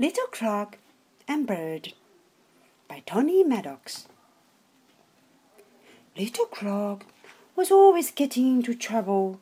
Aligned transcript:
Little 0.00 0.28
Croc 0.28 0.78
and 1.26 1.44
Bird 1.44 1.92
by 2.86 3.02
Tony 3.04 3.42
Maddox. 3.42 4.06
Little 6.16 6.46
Croc 6.46 7.04
was 7.56 7.72
always 7.72 8.12
getting 8.12 8.46
into 8.46 8.76
trouble. 8.76 9.40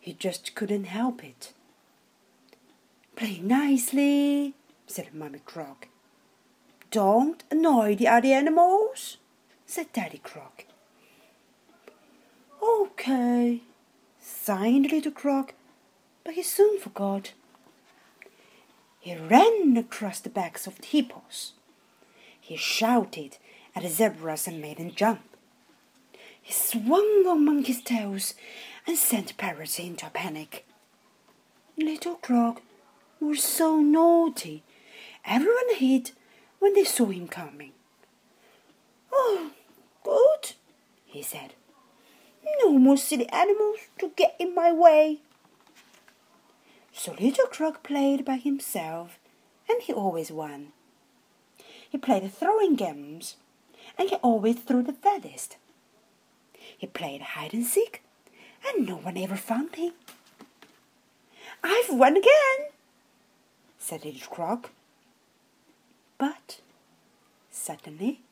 He 0.00 0.14
just 0.14 0.56
couldn't 0.56 0.86
help 0.86 1.22
it. 1.22 1.52
Play 3.14 3.38
nicely, 3.38 4.54
said 4.88 5.14
Mummy 5.14 5.38
Croc. 5.44 5.86
Don't 6.90 7.44
annoy 7.48 7.94
the 7.94 8.08
other 8.08 8.26
animals, 8.26 9.18
said 9.64 9.92
Daddy 9.92 10.18
Croc. 10.18 10.64
Okay, 12.60 13.62
sighed 14.20 14.90
Little 14.90 15.12
Croc, 15.12 15.54
but 16.24 16.34
he 16.34 16.42
soon 16.42 16.80
forgot. 16.80 17.32
He 19.08 19.16
ran 19.16 19.74
across 19.78 20.20
the 20.20 20.28
backs 20.28 20.66
of 20.66 20.76
the 20.76 20.86
hippos. 20.86 21.54
He 22.38 22.56
shouted 22.56 23.38
at 23.74 23.82
the 23.82 23.88
zebras 23.88 24.46
and 24.46 24.60
made 24.60 24.76
them 24.76 24.90
jump. 24.94 25.22
He 26.42 26.52
swung 26.52 27.24
on 27.26 27.42
monkeys' 27.42 27.80
tails 27.80 28.34
and 28.86 28.98
sent 28.98 29.38
parrots 29.38 29.78
into 29.78 30.06
a 30.06 30.10
panic. 30.10 30.66
Little 31.78 32.16
Croc 32.16 32.60
was 33.18 33.42
so 33.42 33.80
naughty. 33.80 34.62
Everyone 35.24 35.74
hid 35.76 36.10
when 36.58 36.74
they 36.74 36.84
saw 36.84 37.06
him 37.06 37.28
coming. 37.28 37.72
Oh, 39.10 39.52
good, 40.04 40.52
he 41.06 41.22
said. 41.22 41.54
No 42.60 42.72
more 42.72 42.98
silly 42.98 43.28
animals 43.30 43.78
to 44.00 44.12
get 44.14 44.36
in 44.38 44.54
my 44.54 44.70
way. 44.70 45.20
So 46.98 47.12
Little 47.12 47.46
Croc 47.46 47.84
played 47.84 48.24
by 48.24 48.38
himself, 48.38 49.20
and 49.68 49.80
he 49.80 49.92
always 49.92 50.32
won. 50.32 50.72
He 51.88 51.96
played 51.96 52.28
throwing 52.32 52.74
games, 52.74 53.36
and 53.96 54.10
he 54.10 54.16
always 54.16 54.56
threw 54.56 54.82
the 54.82 54.92
furthest. 54.92 55.58
He 56.76 56.88
played 56.88 57.20
hide 57.20 57.54
and 57.54 57.64
seek, 57.64 58.02
and 58.66 58.84
no 58.84 58.96
one 58.96 59.16
ever 59.16 59.36
found 59.36 59.76
him. 59.76 59.92
I've 61.62 61.88
won 61.88 62.16
again, 62.16 62.72
said 63.78 64.04
Little 64.04 64.26
Croc. 64.28 64.70
But 66.18 66.60
suddenly 67.52 68.22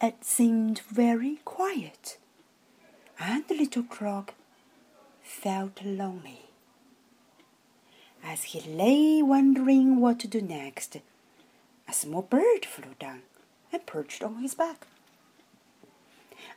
it 0.00 0.24
seemed 0.24 0.78
very 0.88 1.40
quiet, 1.44 2.16
and 3.20 3.44
Little 3.50 3.82
Croc 3.82 4.32
felt 5.22 5.84
lonely. 5.84 6.47
As 8.38 8.44
he 8.44 8.60
lay 8.60 9.20
wondering 9.20 10.00
what 10.00 10.20
to 10.20 10.28
do 10.28 10.40
next, 10.40 10.96
a 11.88 11.92
small 11.92 12.22
bird 12.22 12.64
flew 12.64 12.94
down 13.00 13.22
and 13.72 13.84
perched 13.84 14.22
on 14.22 14.42
his 14.42 14.54
back. 14.54 14.86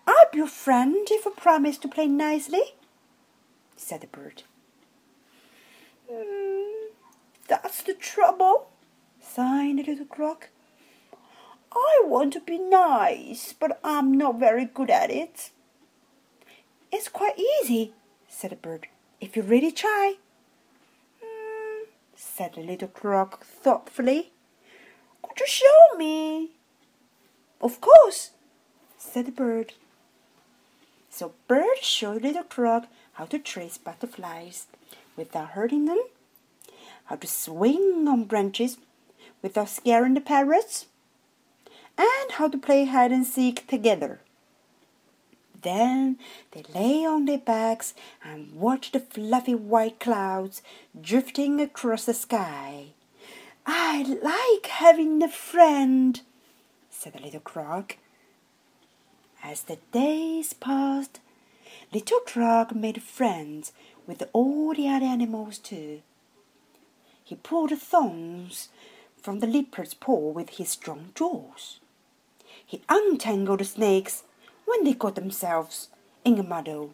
I'll 0.05 0.29
be 0.31 0.37
your 0.37 0.47
friend 0.47 1.07
if 1.09 1.25
you 1.25 1.31
promise 1.31 1.79
to 1.79 1.87
play 1.87 2.05
nicely, 2.05 2.75
said 3.75 4.01
the 4.01 4.07
bird. 4.07 4.43
Mm, 6.11 6.91
that's 7.47 7.81
the 7.81 7.95
trouble, 7.95 8.69
sighed 9.19 9.79
the 9.79 9.83
little 9.83 10.05
croc. 10.05 10.49
I 11.73 12.03
want 12.05 12.33
to 12.33 12.41
be 12.41 12.59
nice, 12.59 13.53
but 13.59 13.79
I'm 13.83 14.15
not 14.19 14.39
very 14.39 14.65
good 14.65 14.91
at 14.91 15.09
it. 15.09 15.49
It's 16.91 17.09
quite 17.09 17.39
easy, 17.39 17.93
said 18.29 18.51
the 18.51 18.55
bird, 18.55 18.85
if 19.19 19.35
you 19.35 19.41
really 19.41 19.71
try 19.71 20.17
said 22.33 22.53
the 22.53 22.61
little 22.61 22.87
croc 22.87 23.43
thoughtfully. 23.45 24.31
Could 25.21 25.39
you 25.39 25.47
show 25.47 25.97
me? 25.97 26.51
Of 27.59 27.81
course, 27.81 28.31
said 28.97 29.25
the 29.25 29.31
bird. 29.31 29.73
So 31.09 31.33
Bird 31.47 31.79
showed 31.81 32.21
little 32.21 32.43
croc 32.43 32.87
how 33.13 33.25
to 33.25 33.37
trace 33.37 33.77
butterflies 33.77 34.67
without 35.17 35.49
hurting 35.49 35.85
them, 35.85 36.01
how 37.05 37.17
to 37.17 37.27
swing 37.27 38.07
on 38.07 38.23
branches 38.23 38.77
without 39.41 39.69
scaring 39.69 40.13
the 40.13 40.21
parrots, 40.21 40.85
and 41.97 42.31
how 42.31 42.47
to 42.47 42.57
play 42.57 42.85
hide 42.85 43.11
and 43.11 43.27
seek 43.27 43.67
together. 43.67 44.21
Then 45.61 46.17
they 46.51 46.63
lay 46.73 47.05
on 47.05 47.25
their 47.25 47.37
backs 47.37 47.93
and 48.23 48.53
watched 48.53 48.93
the 48.93 48.99
fluffy 48.99 49.55
white 49.55 49.99
clouds 49.99 50.61
drifting 50.99 51.59
across 51.61 52.05
the 52.05 52.13
sky. 52.13 52.87
I 53.65 54.03
like 54.03 54.67
having 54.67 55.21
a 55.21 55.29
friend, 55.29 56.19
said 56.89 57.13
the 57.13 57.21
little 57.21 57.39
croc. 57.41 57.97
As 59.43 59.63
the 59.63 59.77
days 59.91 60.53
passed, 60.53 61.19
Little 61.93 62.19
Croc 62.21 62.73
made 62.73 63.03
friends 63.03 63.73
with 64.07 64.23
all 64.31 64.73
the 64.73 64.87
other 64.87 65.05
animals 65.05 65.57
too. 65.57 66.01
He 67.23 67.35
pulled 67.35 67.71
the 67.71 67.75
thorns 67.75 68.69
from 69.21 69.39
the 69.39 69.47
leopard's 69.47 69.93
paw 69.93 70.31
with 70.31 70.51
his 70.51 70.69
strong 70.69 71.11
jaws. 71.15 71.79
He 72.65 72.81
untangled 72.87 73.59
the 73.59 73.65
snakes 73.65 74.23
when 74.71 74.85
they 74.85 74.93
got 74.93 75.15
themselves 75.15 75.89
in 76.23 76.39
a 76.39 76.43
muddle. 76.43 76.91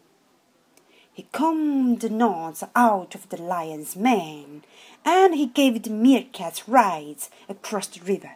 He 1.12 1.28
combed 1.30 2.00
the 2.00 2.10
knots 2.10 2.64
out 2.74 3.14
of 3.14 3.28
the 3.28 3.40
lion's 3.40 3.94
mane, 3.94 4.64
and 5.04 5.36
he 5.36 5.46
gave 5.46 5.80
the 5.82 5.90
meerkats 5.90 6.64
rides 6.66 7.30
across 7.48 7.86
the 7.86 8.04
river. 8.04 8.32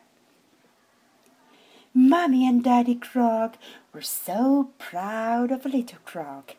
Mummy 1.93 2.47
and 2.47 2.63
Daddy 2.63 2.95
Croc 2.95 3.57
were 3.93 4.01
so 4.01 4.71
proud 4.79 5.51
of 5.51 5.65
Little 5.65 5.99
Croc. 6.05 6.55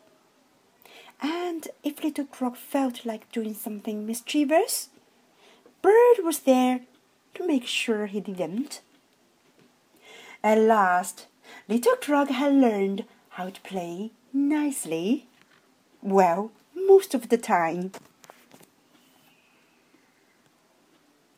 And 1.22 1.70
if 1.84 2.04
Little 2.04 2.26
Croc 2.26 2.58
felt 2.58 3.06
like 3.06 3.32
doing 3.32 3.54
something 3.54 4.06
mischievous, 4.06 4.90
Bird 5.82 6.18
was 6.22 6.40
there 6.40 6.82
to 7.36 7.48
make 7.48 7.66
sure 7.66 8.08
he 8.08 8.20
didn't. 8.20 8.82
At 10.44 10.58
last, 10.58 11.28
Little 11.69 11.96
Croc 11.96 12.28
had 12.28 12.53
learned 12.56 13.06
how 13.29 13.50
to 13.50 13.62
play 13.62 14.12
nicely. 14.34 15.28
Well, 16.01 16.51
most 16.75 17.13
of 17.13 17.29
the 17.29 17.38
time. 17.38 17.94